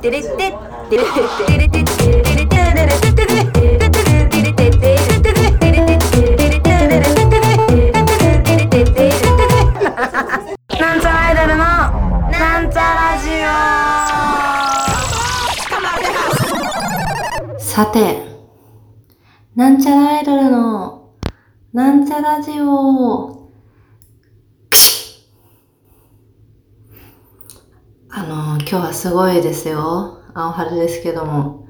[0.00, 0.34] テレテテ
[0.88, 1.20] テレテ
[1.58, 2.64] レテテテレテレテ
[3.10, 5.00] テレテレ
[17.58, 18.22] さて、
[19.54, 21.10] なんちゃらアイドルの、
[21.74, 23.39] なんちゃラジオ
[29.00, 30.20] すごいですよ。
[30.34, 31.66] 青春ですけども。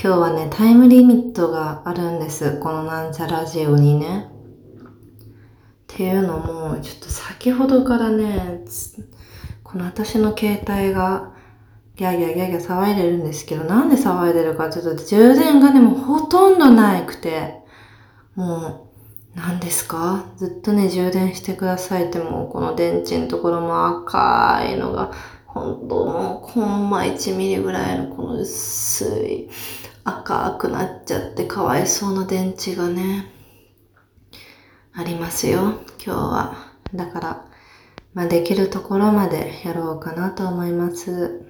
[0.00, 2.60] 今日はね、タイムリミットがあるんです。
[2.60, 4.28] このなんちゃラジオにね。
[4.30, 4.84] っ
[5.88, 8.60] ていうのも、ちょっと先ほどからね、
[9.64, 11.32] この私の携帯が
[11.96, 17.56] ギャーギャーギャーギャー騒いでるんですけど、なんで騒いでるかちょっと充電がね、もうほとんどないくて、
[18.36, 18.86] も
[19.34, 20.26] う、何ですか？
[20.36, 25.10] ずっとね、充電してくださいってもうこの電池のところも赤いのが、
[25.54, 29.50] 本当もうコンマ1ミリぐらいのこの薄い
[30.04, 33.26] 赤くなっちゃってかわいそうな電池がね、
[34.94, 36.56] ありますよ、今日は。
[36.94, 37.46] だから、
[38.14, 41.46] まあ、できるところまでやろうかなと思います。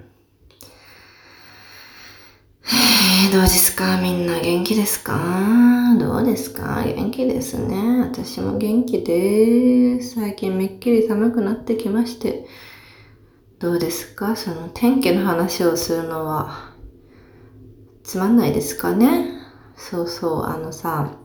[2.65, 3.99] えー、どうですか？
[4.01, 5.17] みんな元気ですか？
[5.99, 6.83] どうですか？
[6.85, 8.01] 元気ですね。
[8.01, 10.15] 私も元気です。
[10.15, 12.45] 最近めっきり寒くなってきまして。
[13.63, 14.35] どうですか？
[14.35, 16.73] その天気の話をするのは
[18.03, 19.39] つまんないですかね？
[19.77, 21.17] そうそう、あのさ、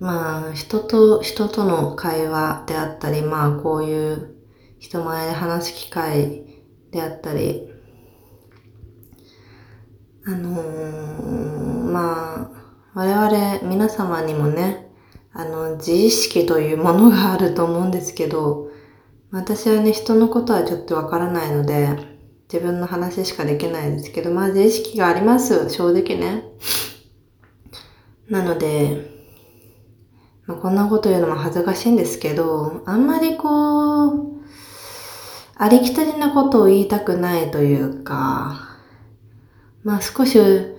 [0.00, 4.36] まあ、人と、人との会話であったり、まあ、こういう
[4.78, 7.68] 人前で話す機会であったり、
[10.26, 12.50] あのーまあ、
[12.94, 14.90] 我々皆様にもね、
[15.34, 18.63] あの、自意識というものがあると思うんですけど、
[19.34, 21.88] 私はね、人のことはちょっとわからないので、
[22.52, 26.44] 自分の話しかできないですけど、まあ自意識があります、正直ね。
[28.30, 29.10] なので、
[30.46, 34.44] まあ、こんなこと言うのも恥ずかしいんですけど、あんまりこう、
[35.56, 38.78] ありきたりなことを言いたくないというか、
[39.82, 40.76] まあ少し、う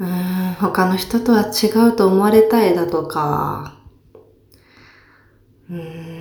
[0.00, 3.78] ーん、他の人とは違うと思われたいだとか、
[5.70, 6.13] うーん、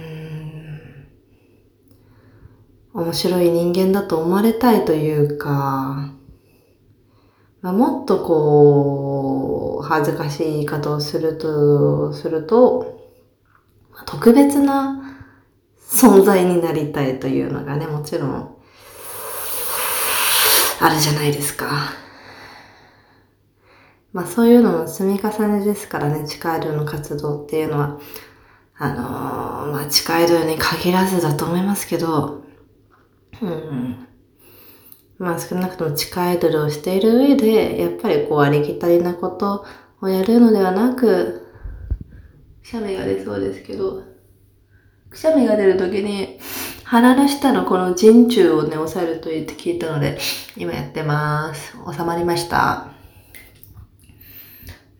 [2.93, 6.13] 面白い人間だと思われたいというか、
[7.61, 12.99] まあ、もっとこう、恥ずかしい言い方をすると、すると、
[14.05, 15.17] 特別な
[15.87, 18.55] 存在になりたいというのがね、もちろん、
[20.79, 21.93] あるじゃないですか。
[24.11, 27.99] まあそういうのの積み重ねですからね、地下アイドルの活動っていうのは。
[28.75, 32.43] あのーまあ地下アイドルに限らずだと思いますけど、
[33.43, 34.07] うん。
[35.17, 39.65] まあ少なくとも地下アイドルをしている上で、やっぱりこうありきたりなこと
[40.01, 41.47] をやるのではなく、
[42.61, 44.03] くしゃみが出そうですけど、
[45.09, 46.39] くしゃみが出るときに、
[46.83, 50.17] 鼻の下のこの陣中をね、押さえるといいって聞いたので、
[50.57, 51.75] 今やってます。
[51.91, 52.87] 収まりました。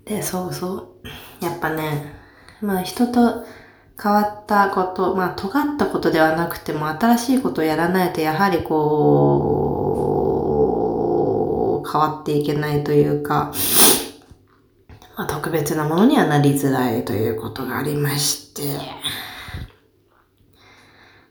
[0.06, 0.98] で、そうそ
[1.42, 1.46] う。
[1.46, 2.14] やっぱね、
[2.62, 3.46] まあ人と
[4.04, 9.94] 変わったこと、まあ尖ったことではなくても新しいことをやらないとやはりこ
[11.86, 13.54] う、変わっていけないというか、
[15.16, 18.64] まあ、特別なものにはなりづらいということがありまして。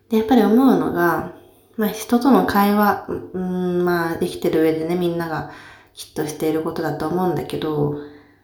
[0.08, 1.32] で、やっぱり思うのが、
[1.76, 5.50] まあ人との会話、うん、まあできてる上でね、みんなが
[5.92, 7.96] きっとしていることだと思うんだけど、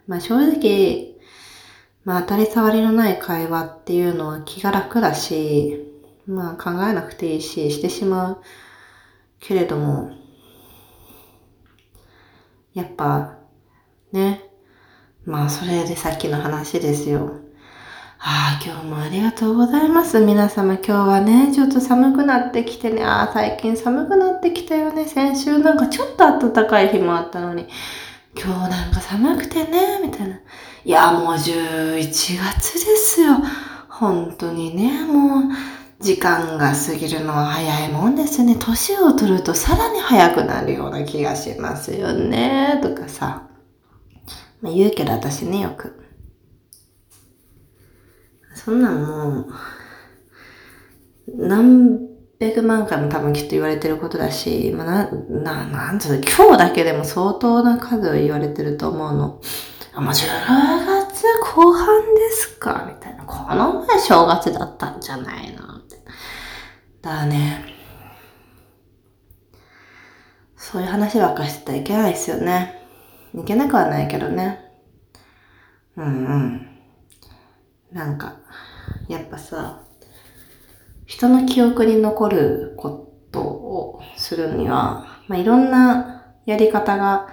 [0.06, 1.17] まあ正直、
[2.08, 5.92] まあ当たり障りのない会話っていうのは気が楽だし、
[6.26, 8.42] まあ考えなくていいし、してしまう
[9.40, 10.10] けれども、
[12.72, 13.36] やっぱ、
[14.10, 14.42] ね、
[15.26, 17.40] まあそれでさっきの話ですよ。
[18.20, 20.18] ああ、今日もありがとうございます。
[20.18, 25.04] 皆様今日はね、ちょっと寒くなってきてね、ああ、最近寒くなってきたよね。
[25.04, 27.68] 先週なんかちょっと暖かい日もあったのに、
[28.40, 30.36] 今日なんか寒くてね、みたいな。
[30.36, 33.34] いや、もう11月ですよ。
[33.88, 35.42] 本当にね、もう、
[36.00, 38.56] 時間が過ぎるのは早いもんですね。
[38.56, 42.78] 年を取るとさらに早くなるような気がしますよね。
[42.80, 43.48] とかさ。
[44.60, 46.00] まあ、言うけど私ね、よく。
[48.54, 49.46] そんなんもう、
[51.34, 52.07] 何
[52.40, 59.40] 百万回も多分きっと言われてることだし、まあ、な、な、なんつう、今日だけでも相当な数を言われてると思うの。
[59.92, 60.26] あ、もう10
[60.86, 62.84] 月後半ですか？
[62.88, 63.24] みたいな。
[63.24, 65.78] この前正月だったんじゃないの？
[65.78, 66.00] みたい
[67.02, 67.24] な。
[67.24, 67.64] だね、
[70.56, 72.86] そういう話ばっかしてたらいけないですよね。
[73.34, 74.60] いけなくはないけどね。
[75.96, 76.68] うんうん。
[77.90, 78.36] なんか、
[79.08, 79.82] やっぱさ、
[81.08, 87.28] 人の記憶に残ることをするには、まあ、いろんなやり方が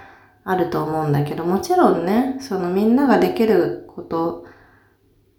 [0.46, 4.46] あると思うんだけど、もちろんね、そのみんなができること、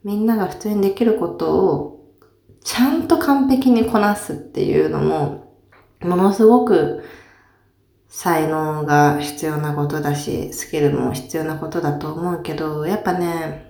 [0.04, 2.12] みんなが普通にできることを
[2.62, 5.56] ちゃんと完璧にこなすっていうのも、
[6.02, 7.04] ものすごく
[8.06, 13.65] 才能が必要なことだし、スキルも必要なことだと思うけど、やっぱね、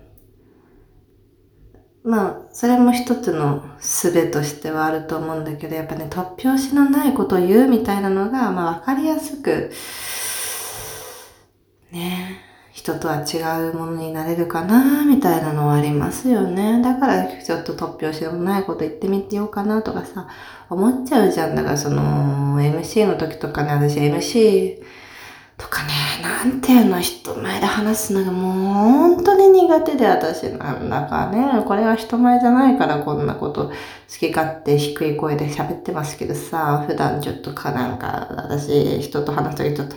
[2.07, 9.73] まあ、それも一つの術としてはあると思うんだけど、やっぱね、突拍子のないことを言うみたいなのが、まあ、わかりやすく、
[11.91, 12.39] ね、
[12.71, 13.39] 人とは違
[13.71, 16.81] うものになれるかな、みたいなのはありますよね。
[16.81, 20.29] だから、ちょっと突拍子のないこと言ってみてようかなとかさ、
[20.71, 21.57] 思っちゃうじゃん。
[21.57, 24.81] だからその、MC の時とかね、私 MC
[25.57, 25.89] とかね、
[26.27, 28.53] なんていうの、人前で話すのがもう
[29.15, 30.45] 本当に苦手で私。
[30.45, 33.73] なんだかね、これは人前じゃないからこんなこと好
[34.19, 39.97] き勝手低い声で喋ってますけどさ、普段ちょっとかなんか、私人と話す時ちょっと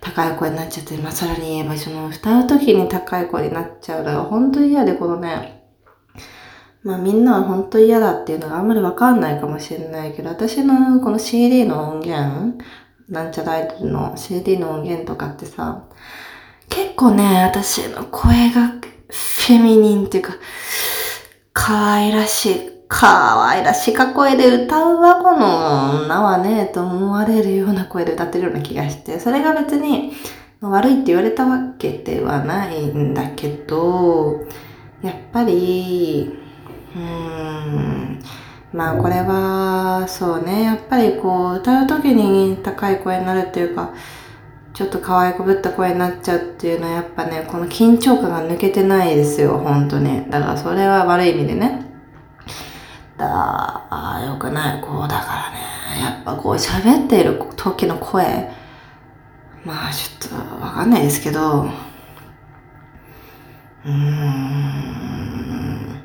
[0.00, 5.56] 高い声になっちゃって、まあさらに言えばその歌う時に高い声になっちゃうのが本当に嫌でこのね、
[6.82, 12.64] まあみんなは本当嫌だっていうのがあんまりわかんないかもしれないけど、私のこの CD の音源、
[13.10, 15.82] なんちゃらアイドルの CD の音源とかってさ、
[16.68, 20.34] 結構ね、私の声がフェミニンっていうか、
[21.52, 30.12] 可愛らしい、可愛らしいか声で歌うわ、この女はね、と思われるような声で歌ってるような気がして、それが別に
[30.60, 34.46] 悪いって言われたわけではないんだけど、
[35.02, 36.38] やっぱり、
[36.94, 37.89] うーん。
[38.72, 40.62] まあこれは、そうね。
[40.62, 43.92] やっぱりこう、歌う時に高い声になるっていうか、
[44.72, 50.30] ちょっと可愛くぶった声になっちゃうっていうのはやっぱね、この緊張感が抜けてないですよ、本当に。
[50.30, 51.84] だからそれは悪い意味でね。
[53.18, 54.80] だあよくない。
[54.80, 58.48] こう、だからね、やっぱこう喋っている時の声、
[59.64, 61.64] まあちょっとわかんないですけど、
[63.84, 65.99] うーん。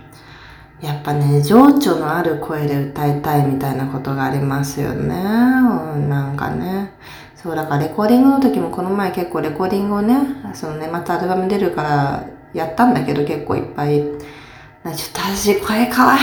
[0.81, 5.16] やっぱね、情緒のある声で歌いたいみたいなことがありますよね。
[5.16, 6.92] なんかね。
[7.36, 10.16] そう、だからレコーディングの時もこの前結構レコーディングをね、
[10.54, 14.01] そのね、またアルバム出るからやったんだけど結構いっぱい。
[14.01, 14.16] ちょっ
[15.13, 16.22] と私声かわいい。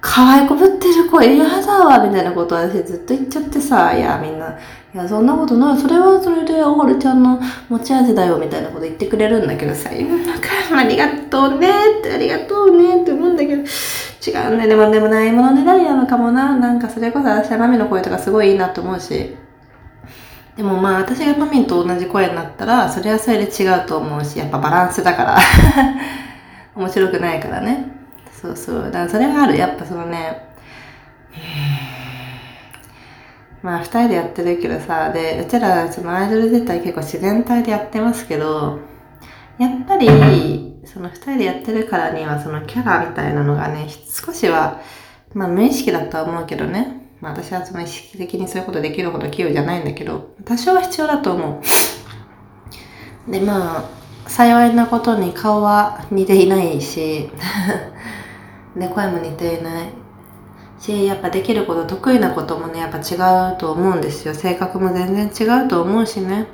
[0.00, 4.56] 可愛いこぶってる声嫌だわ、みたいなこと私ずっと言っちゃってさ、いや、みんな、
[4.94, 5.78] いや、そんなことない。
[5.78, 11.68] それはそれで、オールちゃんの持ち味だよ、みたいなこと言ってくれるんだけどさ、今なんか、ありがとうね
[11.98, 14.68] って、ありがとうねって思うんだけど、違うんだよ。
[14.68, 16.54] でも、でもないものねだりなのかもな。
[16.56, 19.36] なんか、それこそ私はマミの声とかすごいいいなと思うし。
[20.56, 25.38] でもまあ、私がマミンと同じ声になったら、それはそれで違うと思うし、やっぱバランスだから。
[26.76, 27.97] 面白くないからね。
[28.40, 28.84] そうそう。
[28.84, 29.56] だからそれはある。
[29.56, 30.48] やっぱそのね、
[33.62, 38.78] まあ、二人でやってるけどさ、で、うちら、そのアイドル自体結構自然体でやってますけど、
[39.58, 44.80] やっぱり、その二人でやってるからには、そのキャラみたいなのがね、少しは、
[45.34, 47.02] まあ無意識だとは思うけどね。
[47.20, 51.60] まあ私はその意識的にそういうことできるほど器用じゃないんだけど、多少は必要だと思
[53.28, 53.30] う。
[53.30, 53.84] で、まあ、
[54.28, 57.28] 幸いなことに顔は似ていないし、
[58.78, 59.88] で、声も似ていない。
[60.78, 64.34] し、やっぱできること、得意なこともね、やっぱ違うと思うんですよ。
[64.34, 66.46] 性格も全然違うと思うしね。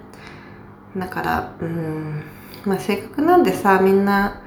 [0.96, 2.22] だから、うん、
[2.64, 4.40] まあ性格なんでさ、みんな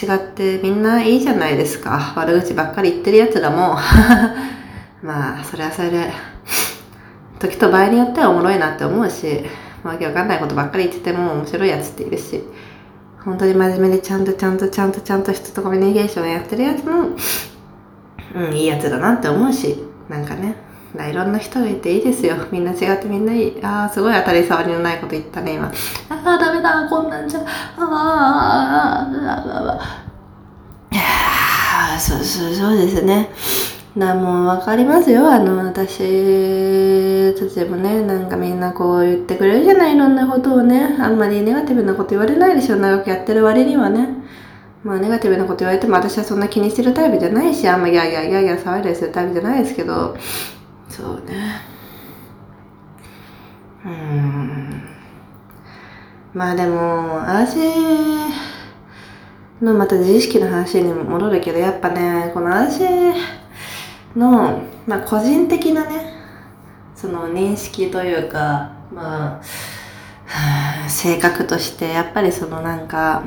[0.00, 2.14] 違ってみんないいじゃないですか。
[2.16, 3.76] 悪口ばっかり言ってるやつらも。
[5.02, 6.12] まあ、それはそれで、
[7.38, 9.44] 時と場合によってはおもろいなって思うし、
[9.82, 12.44] わけわかんないことばっかり言ってても面白いやつっているし、
[13.24, 17.10] 本当に真面目でちゃんとちゃんとちゃんとちゃんと人とコミュニケーションやってるやつも、
[18.34, 20.56] うん、いいやつだなって思うし、なんかね、
[20.94, 22.36] いろんな人がいていいですよ。
[22.50, 23.64] みんな違ってみんないい。
[23.64, 25.66] ああ、すごい当たり障りのないこと言ったね、今。
[25.66, 25.72] あ
[26.08, 27.40] あ、ダメだ、こんなんじゃ。
[27.40, 27.44] あ
[27.78, 29.90] あ、ああ、ああ、
[30.92, 33.30] いやそうそう、そうですね。
[33.96, 35.30] な、もうわかりますよ。
[35.30, 40.96] あの、私たちもね、なんかみんなこう言ってくれるじゃない、いろんなことをね。
[41.00, 44.08] あんまりネガティブなこと言われないでしょ、長くやってる割にはね。
[44.84, 50.16] まあ、ネガティブなこと言われても私はそんな気にしてるタイプじゃないし、あんまギャーギャーギャーギャー騒いだりするタイプじゃないですけど、
[50.88, 51.60] そうね。
[53.84, 54.82] うん。
[56.32, 57.56] まあでも、私
[59.60, 62.80] のまた自意識の話に戻るけど、やっぱね、この私
[64.16, 66.14] の、まあ個人的なね、
[66.94, 73.22] その認識というか、まあ、性格として、やっぱりそのなんか、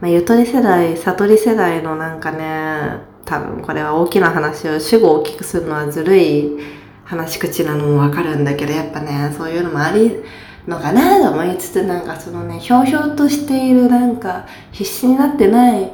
[0.00, 6.58] まあ、ゆとり世代、悟り世代のなんかね、多分これは大きな話を主語を大きくするのはずるい
[7.04, 10.22] 話し口なのもわかるんだけど、やっぱね、そういうのもあり
[10.66, 15.92] のかなと思いつつ、なんかそのね、ひょうひょうとしているなんか必死になってない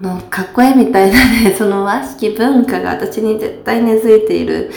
[0.00, 4.70] のかっこええみたいなね、 その和式文化が私に絶対根付いている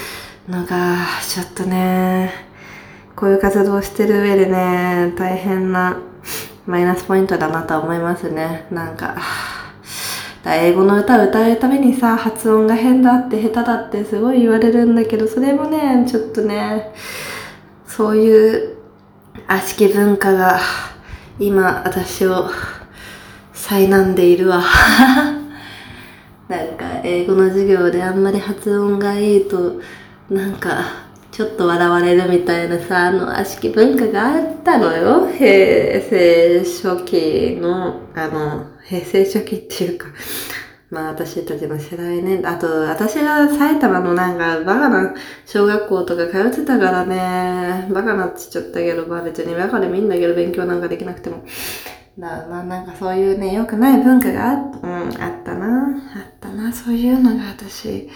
[0.48, 0.98] のが、
[1.28, 2.32] ちょっとね、
[3.16, 5.98] こういう活動してる上でね、大変な
[6.66, 8.68] マイナスポイントだなと思いますね。
[8.72, 9.16] なんか、
[10.46, 16.94] 英語の歌を歌うためにさ、発音が変だって下手だってすごい言われるんだけど、それもね、ちょっとね、
[17.88, 18.78] そういう
[19.48, 20.60] 悪しき文化が
[21.40, 22.50] 今私を
[23.68, 24.64] 災難でいるわ。
[26.48, 29.82] なんか英語の授業であんまり発音がいいと、
[30.30, 30.86] なんか
[31.34, 35.28] ちょっと笑われるみたいなさ、あの悪しき文化があったのよ。
[35.38, 40.08] 平成初期の、あの、平成初期っていうか、
[40.90, 42.42] まあ私たちの世代ね。
[42.46, 45.14] あと、私が埼玉のなんかバカな
[45.46, 51.44] 小学校とか通ってたからね、バカなって言っちゃったけど、まあ別にバカでもいいんだけど勉強なんかできなくても。
[52.20, 55.90] だまあなんかそういうね、良くない文化があ,、うん、あったな。
[56.16, 56.74] あったな。
[56.74, 58.10] そういうのが私、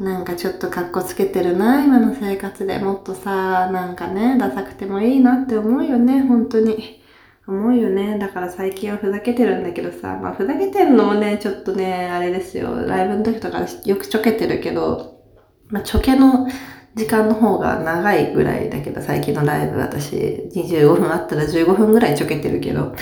[0.00, 7.02] なんかちょっと格好つけてるな、今の生活でもっとさ、なんかね、ダサくてもいいなって思うよね、本当に。
[7.48, 8.18] 思うよね。
[8.18, 12.86] だから最近はふざけてるんだけどさ、まあふざけてるのもね、ちょっとね、あれですよ。
[12.86, 15.22] ライブの時とかよくちょけてるけど、
[15.68, 16.48] まあちょけの
[16.96, 20.16] 時間の方が長いぐらいだけど、最近のライブ私
[20.54, 22.94] 25分あったら15分ぐらいちょけてるけど、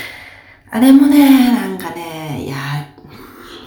[0.75, 2.57] あれもね、なんかね、いや、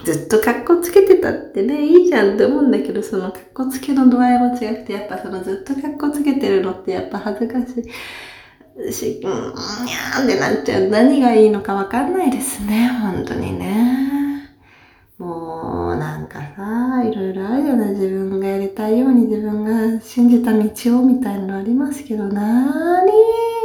[0.04, 9.30] ずっと格好つけてたってね、いいじゃんって思うんだけど、その格好つけの度合いも違くて、やっぱそのずっと格好つけてるのってやっぱ恥ずかしいし、うん、
[9.86, 10.88] にゃーってなっちゃう。
[10.88, 14.50] 何がいいのかわかんないですね、本当にね。
[15.16, 17.92] もう、なんかさ、いろいろあるよね。
[17.92, 20.60] 自分がやりたいように自分が信じた道
[20.98, 23.57] をみたいなのありますけど、何を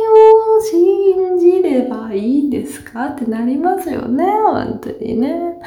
[0.63, 3.07] 信じればいいんですか？
[3.07, 5.59] ってなりますよね、本当にね。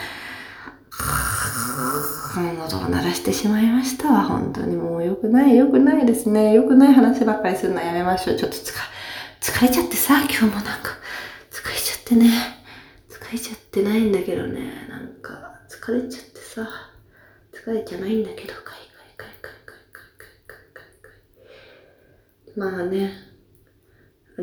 [2.59, 4.77] 喉を鳴らしてしまいましたわ、本当に。
[4.77, 6.53] もう良くない、良くないですね。
[6.53, 8.37] 良くない話ばっかりするのやめましょう。
[8.37, 8.73] ちょっと疲
[9.41, 10.73] 疲れちゃってさ、今日もなんか、
[11.51, 12.31] 疲れちゃってね。
[13.09, 14.87] 疲れちゃってないんだけどね。
[14.89, 16.69] なんか、疲れちゃってさ、
[17.53, 21.11] 疲れちゃないんだけど、かいかいかいかいかいかいかいか
[22.57, 22.59] い。
[22.59, 23.13] まあね、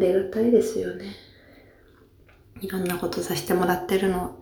[0.04, 1.16] りがたいですよね。
[2.62, 4.40] いろんなことさせてもらってるの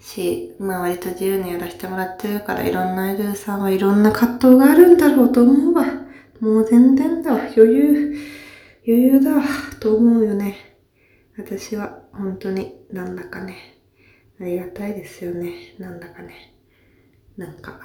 [0.00, 5.84] し、まあ割と自由にやらせてもらってるから、いろんなアイドルさんはいろんな葛藤があるんだろうと思うわ。
[6.40, 7.40] もう全然だわ。
[7.56, 8.16] 余裕、
[8.86, 9.42] 余裕だわ。
[9.80, 10.56] と思うよね。
[11.36, 13.78] 私は本当になんだかね、
[14.40, 15.74] ありがたいですよね。
[15.78, 16.54] なんだかね。
[17.36, 17.80] なんか、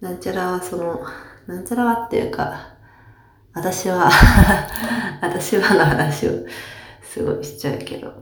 [0.00, 1.04] なんちゃらはその、
[1.46, 2.76] なんちゃらはっていうか、
[3.54, 4.10] 私は
[5.20, 6.30] 私はの話を
[7.02, 8.14] すごいしちゃうけど、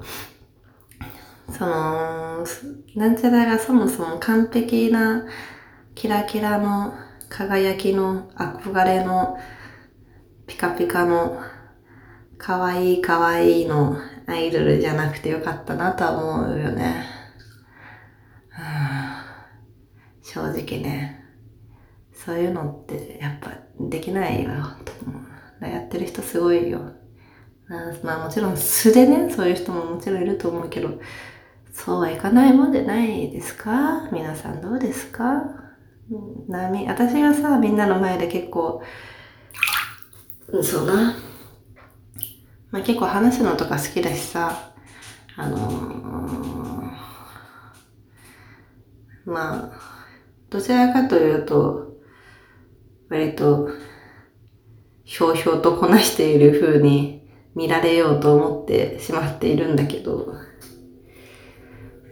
[1.56, 2.44] その、
[2.96, 5.24] なんちゃらがそもそも完璧な
[5.94, 6.94] キラキラの
[7.28, 9.38] 輝きの憧れの
[10.46, 11.40] ピカピカの
[12.36, 17.04] 可愛い可愛いのアイドルじゃなくてよかったなとは思うよね。
[20.22, 21.24] 正直ね。
[22.12, 24.50] そういうのってやっぱできないよ。
[25.68, 26.92] やってる人すごいよ。
[28.02, 31.00] まあもちろん素でね、そういう人ももちろんいると思うけど、
[31.72, 34.08] そうはいかないもんでないですか？
[34.10, 35.44] 皆さんどうですか？
[36.48, 38.82] なみ、私がさ、みんなの前で結構、
[40.62, 41.14] そうな。
[42.72, 44.72] まあ結構話すのとか好きだしさ、
[45.36, 49.72] あのー、まあ、
[50.50, 51.96] どちらかというと、
[53.08, 53.68] 割と、
[55.10, 60.34] ひょうひょうとこなしている風に見られようと思ってしまっているんだけど、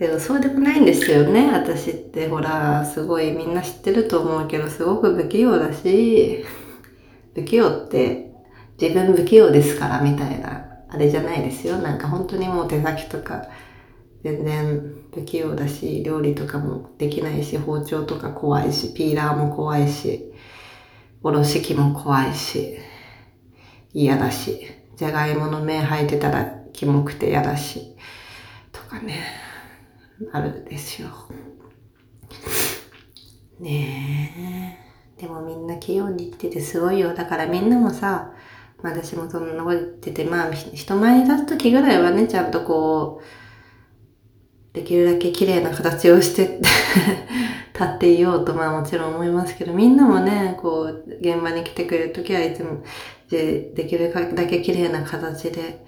[0.01, 1.49] けどそうでもないんですよね。
[1.53, 6.45] 私ってほら、すごいみんな知ってると思うけど、すごく不器用だし、
[7.37, 8.33] 不器用って
[8.83, 11.79] 自分不器用ですからみたいな、あれじゃないですよ。
[11.79, 13.47] なんか本当にもう手先とか
[14.25, 20.33] 全然不器用だし、料理とかもできないし、包丁とか怖いし、ピーラーも怖いし、
[21.23, 22.77] おろし器も怖いし、
[23.93, 24.67] 嫌だし、
[24.97, 27.97] じゃがいもの芽生えてたらキモくて嫌だし、
[28.73, 29.49] とかね。
[30.33, 31.09] あるですよ。
[33.61, 34.79] ね
[35.19, 35.21] え。
[35.21, 37.15] でもみんな器用に生きててすごいよ。
[37.15, 38.33] だからみんなもさ、
[38.83, 46.61] まあ私もそんなこと言ってて、まあ人前に立つ時ぐらいはね、ちゃんとこう、できるだけ綺麗な形をして
[47.75, 52.83] 立っていようと、まあもちろん思いますけど、みんなもね、こう、現場に来てくれる時はいつも、
[53.31, 55.85] で、できるだけ綺麗な形で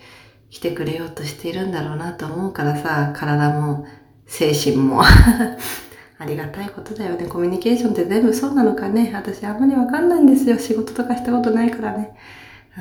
[0.50, 3.86] 来てくれようとしているんだろうなと思うからさ、体も
[4.26, 5.02] 精神も
[6.18, 7.26] ありがたいことだよね。
[7.26, 9.10] コミュニケーションって全部そうなのかね。
[9.14, 10.58] 私あんまりわかんないんですよ。
[10.58, 12.14] 仕事とかしたことないからね。
[12.76, 12.80] う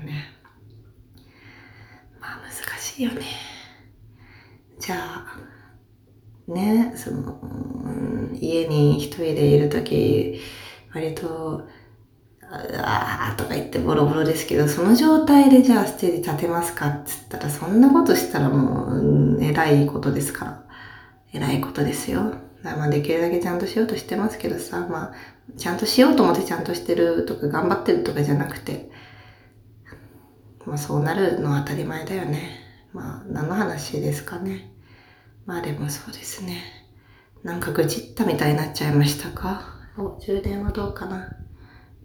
[0.00, 0.24] ーんね。
[2.20, 3.22] まあ難しいよね。
[4.80, 5.36] じゃあ、
[6.48, 7.38] ね、その、
[8.34, 10.40] 家に一人でいるとき、
[10.92, 11.68] 割と、
[12.54, 20.64] あーとか言ってボロボロですけど、その状態でじゃあステージ立てますかって言ったら、そんなことしたらもう、偉いことですから。
[21.32, 22.34] 偉いことですよ。
[22.62, 25.14] まあできるだけちゃんとしようとしてますけどさ、まあ、
[25.56, 28.90] ちゃんとしようと思ってちゃんとしてるとか頑張ってるとかじゃなくて、
[30.66, 32.60] まあそうなるのは当たり前だよね。
[32.92, 34.72] まあ何の話ですかね。
[35.46, 36.62] まあでもそうですね。
[37.42, 39.64] なんか愚痴ったみたいになっちゃいましたか？
[39.96, 41.34] お、充電はどうかな？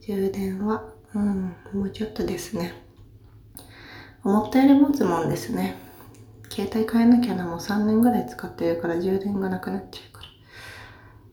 [0.07, 2.71] 充電は、うん、もうちょっとですね。
[4.23, 5.75] 思ったより持つもんですね。
[6.49, 10.27] 携帯変えなきゃな、もう3年ぐらい使ってるから充電がなくなっちゃうから。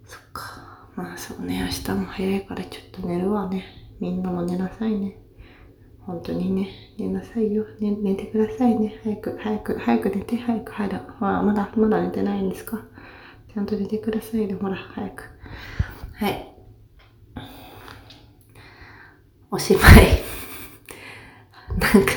[0.07, 0.89] そっか。
[0.97, 3.65] まあそうね、明日も早いからちょっと寝るわね。
[4.01, 5.19] みんなも寝なさいね。
[6.01, 7.65] 本当にね、寝なさいよ。
[7.79, 9.01] ね、寝てくださいね。
[9.05, 11.13] 早く、早く、早く寝て、早く、早く。
[11.13, 12.83] ほら、まだ、まだ寝てないんですか？
[13.55, 14.55] ちゃんと寝てくださいね。
[14.55, 15.23] ほら、早く。
[16.15, 16.54] はい。
[19.55, 20.21] おしまい。
[21.79, 22.13] なんか、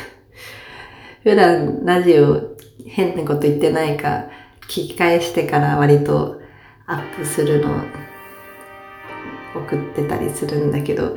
[1.22, 4.25] 普段ラジオ変なこと言ってないか
[4.63, 6.41] 聞き返してから割と
[6.88, 7.84] アップするの
[9.53, 11.15] 送ってたりするんだけど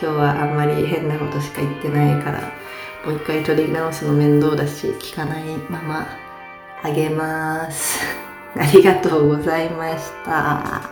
[0.00, 2.40] 今日はあんまり変なことしか言ってないから
[3.04, 6.06] もう一回撮り直すの面倒だし聞かないまま
[6.84, 7.98] あげます。
[8.56, 10.88] ありがとうございました。